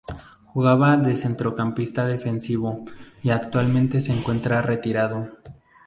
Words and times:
Jugaba 0.47 0.97
de 0.97 1.15
centrocampista 1.15 2.07
defensivo 2.07 2.83
y 3.21 3.29
actualmente 3.29 4.01
se 4.01 4.11
encuentra 4.11 4.59
retirado. 4.63 5.29